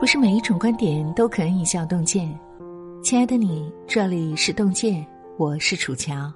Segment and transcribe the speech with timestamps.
[0.00, 2.26] 不是每一种观点都可以叫洞见。
[3.02, 6.32] 亲爱的你，这里是洞见，我是楚乔。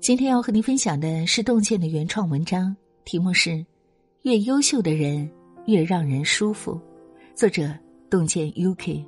[0.00, 2.74] 今天要和您分享的是洞见的原创文章，
[3.04, 3.50] 题目是
[4.22, 5.30] 《越优秀的人
[5.66, 6.74] 越让人舒服》，
[7.36, 7.72] 作者
[8.10, 9.04] 洞见 UK。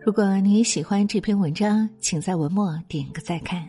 [0.00, 3.68] 如果你喜欢这篇文章，请在文末点个再看。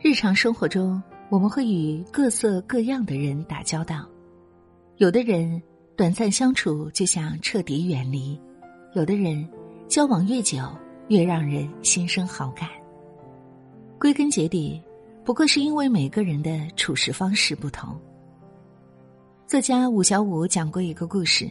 [0.00, 4.08] 日常生活中，我们会与各色各样的人打交道，
[4.96, 5.62] 有的人。
[5.96, 8.36] 短暂相处就想彻底远离，
[8.94, 9.48] 有的人
[9.86, 10.58] 交往越久
[11.06, 12.68] 越让人心生好感。
[13.96, 14.82] 归根结底，
[15.24, 17.96] 不过是因为每个人的处事方式不同。
[19.46, 21.48] 作家武小武讲过一个故事：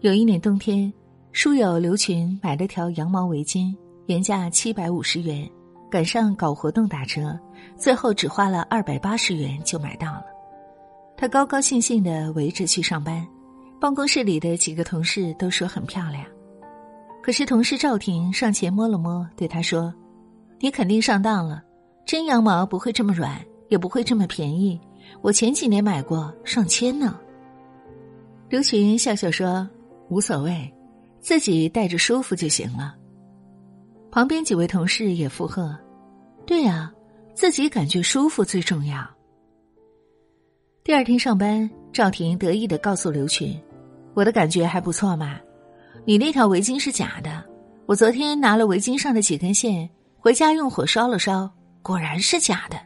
[0.00, 0.92] 有一年冬天，
[1.32, 5.50] 书友刘群买了条羊毛围巾，原价七百五十元，
[5.90, 7.38] 赶上搞活动打折，
[7.74, 10.26] 最后只花了二百八十元就买到了。
[11.16, 13.26] 他高高兴兴的围着去上班。
[13.78, 16.24] 办公室里的几个同事都说很漂亮，
[17.22, 19.92] 可是同事赵婷上前摸了摸，对他说
[20.58, 21.62] ：“你肯定上当了，
[22.06, 24.80] 真羊毛不会这么软，也不会这么便宜。
[25.20, 27.20] 我前几年买过，上千呢。”
[28.48, 29.68] 刘群笑笑说
[30.08, 30.72] ：“无所谓，
[31.20, 32.96] 自己带着舒服就行了。”
[34.10, 35.76] 旁边几位同事也附和
[36.46, 36.90] ：“对呀，
[37.34, 39.06] 自己感觉舒服最重要。”
[40.82, 43.60] 第二天上班，赵婷得意的告诉刘群。
[44.16, 45.38] 我的感觉还不错嘛，
[46.06, 47.44] 你那条围巾是假的，
[47.84, 49.86] 我昨天拿了围巾上的几根线
[50.18, 51.50] 回家用火烧了烧，
[51.82, 52.78] 果然是假的。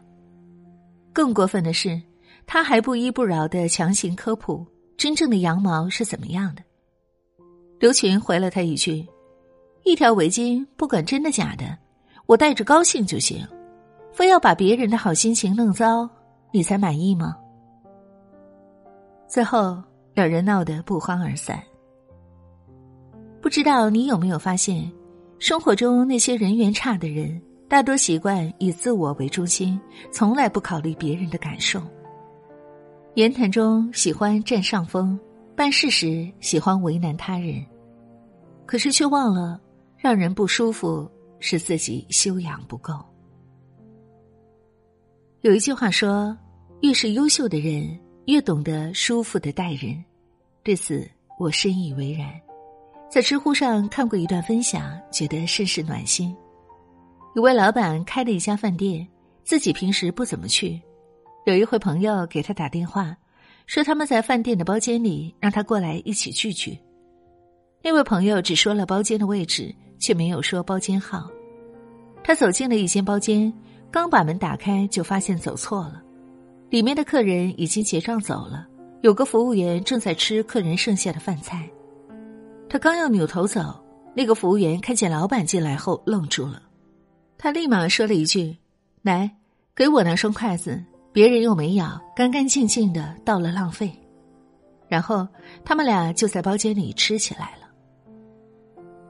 [1.13, 2.03] 更过分的是，
[2.49, 6.63] 他还不依不饶的强行科普真正的羊毛是怎么样的。
[7.79, 9.07] 刘群回了他一句
[9.87, 11.79] ：“一条围巾不管真的假的，
[12.27, 13.47] 我戴着高兴就行，
[14.13, 16.11] 非要把别人的好心情弄糟，
[16.51, 17.37] 你才满意吗？”
[19.31, 19.81] 最后。
[20.21, 21.59] 两人闹得不欢而散。
[23.41, 24.93] 不知道你有没有发现，
[25.39, 29.81] 生活中那些人缘差的人，大多习惯以自我为中心，
[30.13, 31.81] 从来不考虑别人的感受。
[33.15, 35.19] 言谈中喜欢占上风，
[35.57, 37.65] 办事时喜欢为难他人，
[38.67, 39.59] 可是却忘了，
[39.97, 42.93] 让人不舒服是自己修养不够。
[45.41, 46.37] 有一句话说
[46.83, 50.05] ：“越是优秀的人。”越懂得舒服的待人，
[50.63, 52.29] 对此我深以为然。
[53.11, 56.35] 在知乎上看过一段分享，觉得甚是暖心。
[57.35, 59.07] 有位老板开了一家饭店，
[59.43, 60.81] 自己平时不怎么去。
[61.47, 63.17] 有一回朋友给他打电话，
[63.67, 66.79] 说他们在饭店的包间里，让他过来一起聚聚。
[67.83, 71.29] 那位朋友只说了包间的位置，却没有说包间号。
[72.23, 73.53] 他走进了一间包间，
[73.91, 76.03] 刚把门打开，就发现走错了。
[76.69, 78.69] 里面的客人已经结账走了，
[79.03, 81.69] 有个服务员正在吃客人剩下的饭菜。
[82.69, 83.83] 他刚要扭头走，
[84.15, 86.63] 那个服务员看见老板进来后愣住了，
[87.39, 88.57] 他立马说了一句
[89.03, 89.31] ：“来，
[89.75, 93.91] 给我拿双筷子，别人又没咬，干干净净的，倒了浪费。”
[94.87, 95.27] 然后
[95.65, 97.69] 他们俩就在包间里吃起来了。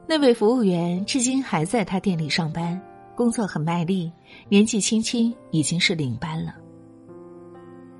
[0.07, 2.79] 那位服务员至今还在他店里上班，
[3.15, 4.11] 工作很卖力，
[4.47, 6.55] 年纪轻轻已经是领班了。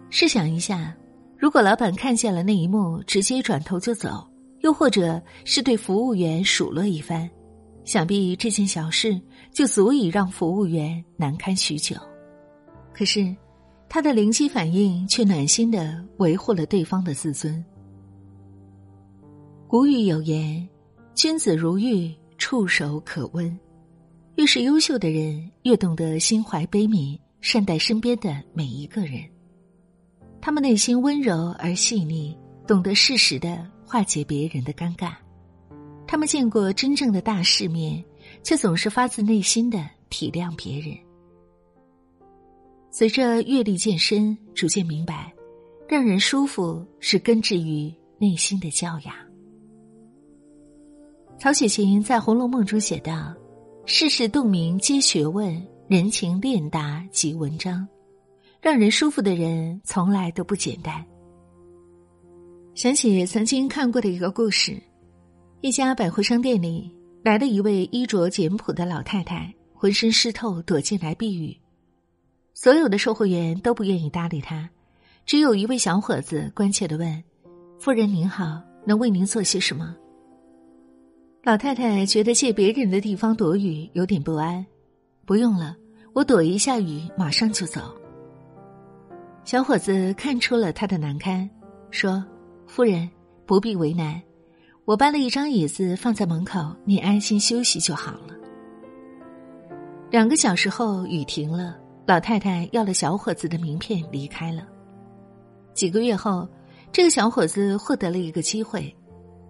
[0.10, 0.96] 试想一下，
[1.42, 4.24] 如果老板看见了那一幕，直接转头就走，
[4.60, 7.28] 又或者是对服务员数落一番，
[7.84, 9.20] 想必这件小事
[9.52, 11.96] 就足以让服务员难堪许久。
[12.94, 13.36] 可是，
[13.90, 17.66] 他的灵机反应却暖心的维护了对方的自尊。
[19.68, 20.70] 古语有言
[21.16, 23.60] ：“君子如玉，触手可温。”
[24.38, 29.24] 越是优秀的人，越懂得心怀悲悯，善待身边的每一个人。
[30.42, 32.36] 他们内心温柔而细腻，
[32.68, 35.14] 懂得适时的化解别人的尴尬。
[36.08, 38.04] 他们见过真正的大世面，
[38.44, 40.98] 却总是发自内心的体谅别人。
[42.90, 45.32] 随着阅历渐深，逐渐明白，
[45.88, 49.16] 让人舒服是根植于内心的教养。
[51.38, 53.34] 曹雪芹在《红楼梦》中写道
[53.86, 57.88] ：“世事洞明皆学问，人情练达即文章。”
[58.62, 61.04] 让人舒服的人从来都不简单。
[62.76, 64.80] 想起曾经看过的一个故事：
[65.62, 71.58] 一家百货商店里来了一位衣着简朴的老太太，浑身湿透，躲进来避雨。
[72.54, 74.70] 所有的售货员都不愿意搭理她，
[75.26, 77.24] 只有一位小伙子关切的问
[77.82, 79.96] ：“夫人您好，能为您做些什么？”
[81.44, 84.64] 老太太觉得借别人的地方躲雨有点不安，
[85.26, 85.76] 不用了，
[86.14, 87.82] 我躲一下雨，马上就走。
[89.44, 91.50] 小伙子看出了他的难堪，
[91.90, 92.24] 说
[92.68, 93.10] ：“夫人
[93.46, 94.22] 不必为难，
[94.86, 98.36] 我搬了一张椅子放在门口，你安心休息就好了。
[100.12, 104.66] 两个小时后，雨停了，老太太要了小伙子的名片离开了。
[105.74, 106.48] 几个月后，
[106.92, 108.96] 这个小伙子获得了一个机会，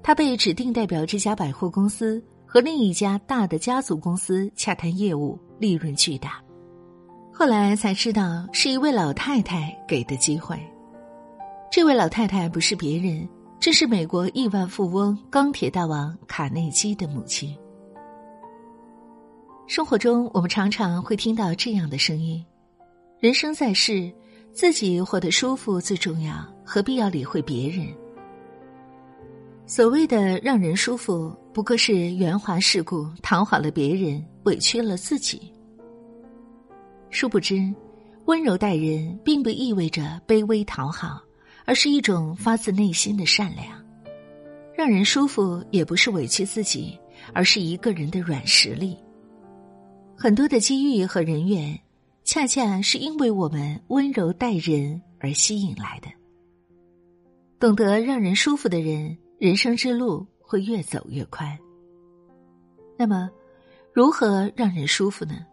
[0.02, 6.42] 他被指定代表这家百货公司和另一家大的家族公司洽谈业务，利润巨大。
[7.42, 10.56] 后来才知道是一位老太太给的机会。
[11.72, 13.28] 这位老太太不是别人，
[13.60, 17.58] 正是美国亿万富翁、钢铁大王卡内基的母亲。
[19.66, 22.46] 生活中，我们常常会听到这样的声音
[23.20, 24.14] ：“人生在世，
[24.54, 27.88] 自己活得舒服最重要，何必要理会别人？”
[29.66, 35.52] 所谓的让人舒服，不过是圆滑世故，讨好了别人，委屈了自己。
[37.12, 37.72] 殊不知，
[38.26, 41.22] 温柔待人并不意味着卑微讨好，
[41.66, 43.68] 而是一种发自内心的善良。
[44.74, 46.98] 让人舒服，也不是委屈自己，
[47.34, 48.98] 而是一个人的软实力。
[50.18, 51.78] 很多的机遇和人缘，
[52.24, 56.08] 恰恰是因为我们温柔待人而吸引来的。
[57.60, 61.56] 懂得让人舒服的人，人生之路会越走越宽。
[62.98, 63.30] 那么，
[63.94, 65.46] 如何让人舒服呢？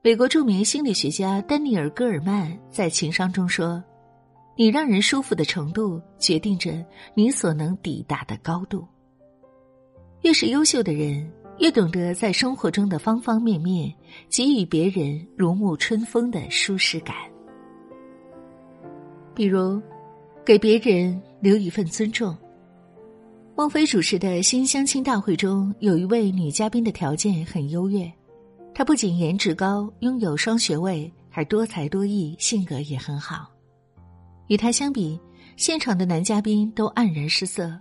[0.00, 3.82] 美国著名心理学家丹尼尔·戈尔曼在情商中说
[4.56, 6.84] ：“你让人舒服的程度，决定着
[7.14, 8.86] 你所能抵达的高度。
[10.22, 13.92] 越是优秀的人。”越懂得在生活中的方方面面
[14.30, 17.16] 给予别人如沐春风的舒适感，
[19.34, 19.82] 比如
[20.44, 22.32] 给别人留一份尊重。
[23.56, 28.08] 孟非主持的新相亲大会中，有一位女嘉宾的条件很优越，
[28.78, 33.50] 他不仅颜值高，拥有双学位，还多才多艺，性格也很好。
[34.46, 35.20] 与他相比，
[35.56, 37.76] 现场的男嘉宾都黯然失色。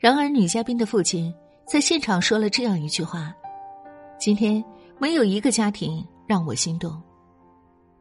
[0.00, 1.32] 然而，女嘉宾的父亲。
[1.64, 3.32] 在现场说了这样一句话
[4.18, 4.64] ：“今天
[4.98, 7.00] 没有一个家庭让我心动。”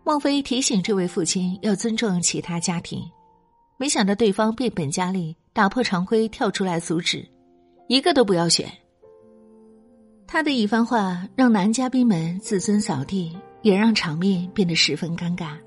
[0.03, 3.03] 孟非提醒这位父亲要尊重其他家庭，
[3.77, 7.23] 没想到对方变本加厉，打破常规跳出来阻止，
[7.87, 8.67] 一个都不要选。
[10.31, 15.57] 他的一番话让男嘉宾们自尊扫地，也让场面变得十分尴尬。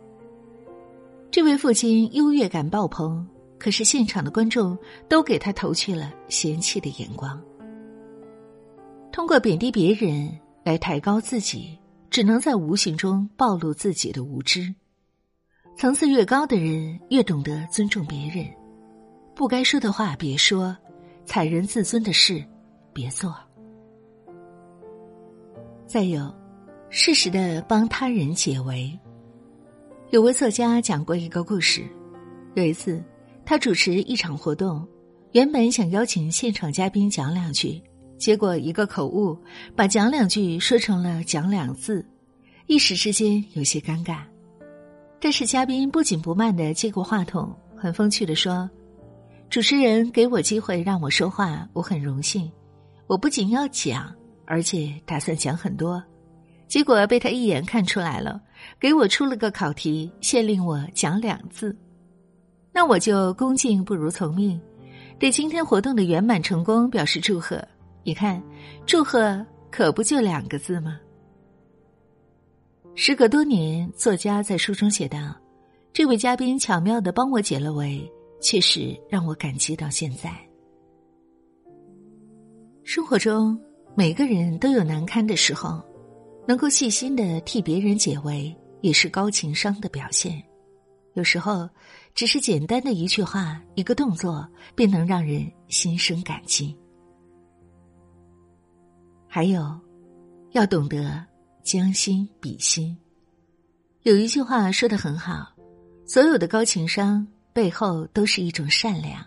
[1.32, 3.26] 这位父亲优越感爆棚，
[3.58, 4.78] 可是现场的观众
[5.08, 7.42] 都给他投去了嫌弃的眼光。
[9.10, 10.30] 通过贬低别人
[10.62, 11.76] 来抬高自己，
[12.08, 14.72] 只能在无形中暴露自己的无知。
[15.76, 18.46] 层次越高的人，越懂得尊重别人。
[19.34, 20.76] 不该说的话别说，
[21.26, 22.44] 踩人自尊的事
[22.92, 23.34] 别做。
[25.92, 26.34] 再有，
[26.88, 28.98] 适时的帮他人解围。
[30.08, 31.84] 有位作家讲过一个故事：
[32.54, 33.04] 有一次，
[33.44, 34.88] 他主持一场活动，
[35.32, 37.78] 原本想邀请现场嘉宾讲两句。
[38.16, 39.36] 结果一个口误，
[39.76, 42.02] 把讲两句说成了讲两字，
[42.68, 44.20] 一时之间有些尴尬。
[45.20, 48.66] 但是嘉宾不紧不慢的接过话筒，很风趣的说
[49.50, 52.50] ：“主持人给我机会让我说话，我很荣幸。
[53.06, 54.10] 我不仅要讲，
[54.52, 56.04] 而且打算讲很多。
[56.68, 58.38] 结果被他一眼看出来了，
[58.78, 61.74] 给我出了个考题，限令我讲两字。
[62.70, 64.60] 那我就恭敬不如从命，
[65.18, 67.66] 对今天活动的圆满成功表示祝贺。”
[68.04, 68.42] 你看，
[68.84, 71.00] 祝贺可不就两个字吗？
[72.94, 75.34] 时隔多年，作家在书中写道
[75.94, 78.06] ：“这位嘉宾巧妙的帮我解了围，
[78.42, 80.30] 确实让我感激到现在。”
[82.84, 83.58] 生活中，
[83.94, 85.82] 每个人都有难堪的时候，
[86.48, 90.42] 能够细心的替别人解围，也是高情商的表现。
[91.12, 91.68] 有时候，
[92.14, 96.74] 只是简单的一句话、一个动作，便能让人心生感激。
[99.28, 99.78] 还有，
[100.52, 101.22] 要懂得
[101.62, 102.96] 将心比心。
[104.04, 105.52] 有一句话说的很好：，
[106.06, 109.22] 所有的高情商背后都是一种善良。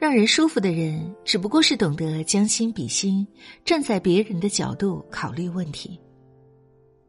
[0.00, 3.26] 让人舒服的人，只不过是懂得将心比心，
[3.66, 6.00] 站在别人的角度考虑问题。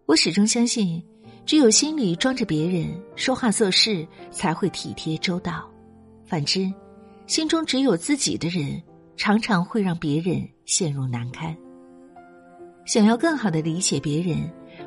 [0.05, 1.01] 我始终相信，
[1.45, 5.62] 只有心里装着别人，说话做事才会体贴周到；
[6.25, 6.69] 反之，
[7.27, 8.83] 心中只有自己的人，
[9.15, 11.55] 常常会让别人陷入难堪。
[12.86, 14.38] 想要更好的理解别人，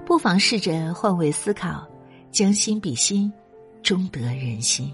[0.05, 1.89] 不妨试着换位思考，
[2.31, 3.33] 将心比心，
[3.83, 4.93] 终得人心。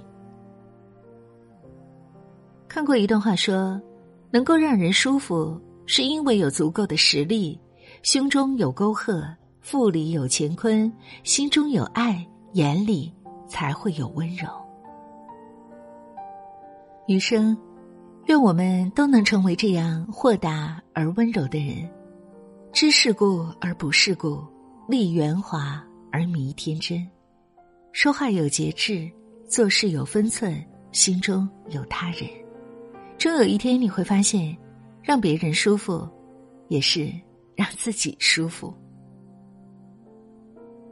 [2.71, 3.81] 看过一段话说，
[4.31, 7.59] 能够让人舒服，是因为有足够的实力，
[8.05, 10.91] 胸中有沟壑，腹里有乾坤，
[11.25, 13.13] 心中有爱，眼里
[13.49, 14.47] 才会有温柔。
[17.09, 17.59] 余生，
[18.27, 21.91] 愿我们都能成为这样豁达而温柔的人，
[22.73, 24.45] 知世故而不世故，
[24.87, 27.05] 立圆滑而迷天真，
[27.91, 29.11] 说话有节制，
[29.49, 32.31] 做事有分寸，心中有他人。
[33.21, 34.57] 终有一天，你会发现，
[35.03, 36.09] 让别人舒服，
[36.69, 37.13] 也是
[37.55, 38.73] 让自己舒服。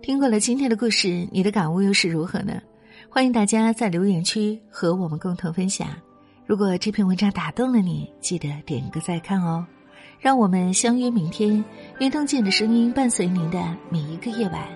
[0.02, 2.60] 听过了今天的故事，你的感悟又是如何呢？
[3.08, 5.88] 欢迎大家在留言区和我们共同分享。
[6.44, 9.66] 如果这篇文章打动了你，记得点个再看哦。
[10.20, 11.64] 让我们相约明天，
[11.98, 14.68] 运动见的声音伴随您的每一个夜晚。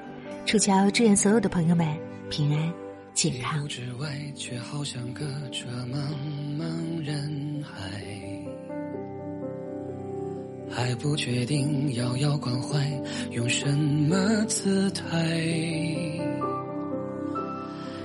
[0.46, 1.86] 楚乔祝愿所有的朋友们
[2.30, 2.72] 平安
[3.14, 3.66] 健康。
[3.68, 5.96] 之外，却好像隔着茫
[6.58, 8.02] 茫人海，
[10.70, 12.78] 还不确定遥遥关怀
[13.30, 15.06] 用什么姿态。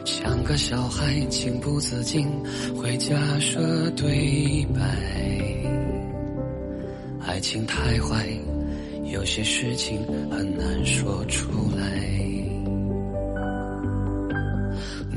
[0.06, 2.28] 像个小孩，情不自禁
[2.76, 4.82] 会假设对白。
[7.26, 8.26] 爱情太坏，
[9.12, 10.00] 有些事情
[10.32, 12.37] 很难说出来。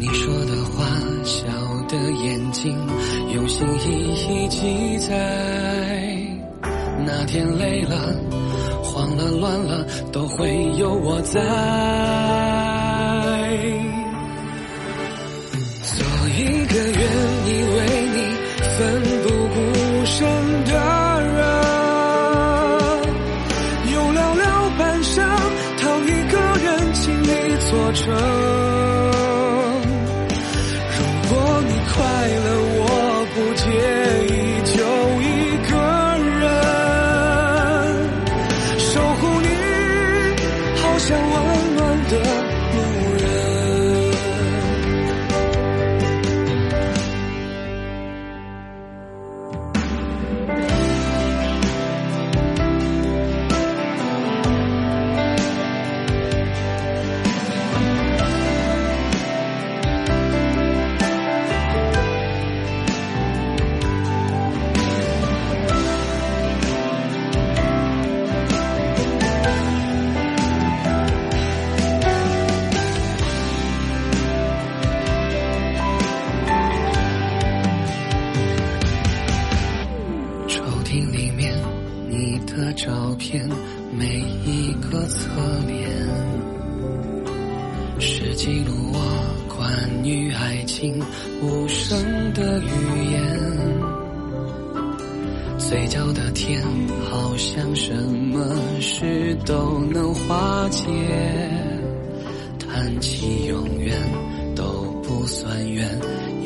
[0.00, 0.86] 你说的话，
[1.24, 1.44] 笑
[1.86, 2.74] 的眼睛，
[3.34, 5.14] 用心一一记载。
[7.04, 8.14] 那天累了，
[8.82, 11.38] 慌了，乱了，都会有我在。
[15.84, 17.02] 做一个愿
[17.44, 17.76] 意为
[18.14, 18.16] 你
[18.78, 18.80] 奋
[19.22, 19.60] 不顾
[20.06, 20.16] 身
[20.64, 20.72] 的
[21.36, 21.44] 人，
[23.92, 24.42] 用寥寥
[24.78, 25.12] 半生
[25.76, 27.28] 讨一个人请你
[27.68, 28.49] 做成。
[90.50, 91.00] 爱情
[91.40, 91.96] 无声
[92.34, 93.22] 的语言。
[95.56, 96.60] 嘴角的甜，
[97.08, 98.44] 好像什么
[98.80, 100.82] 事都能化解。
[102.58, 103.96] 谈起永远
[104.56, 104.64] 都
[105.04, 105.88] 不算远，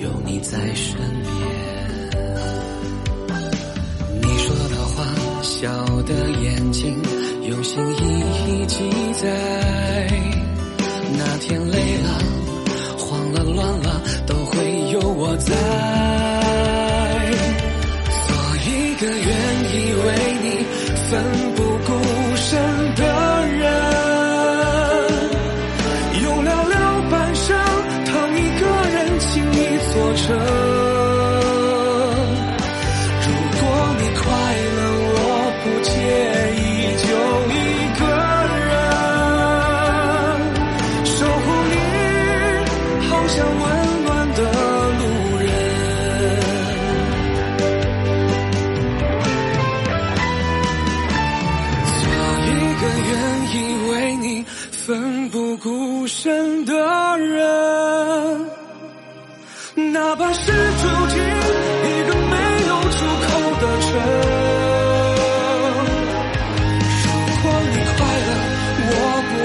[0.02, 1.43] 有你在身边。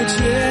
[0.06, 0.49] 结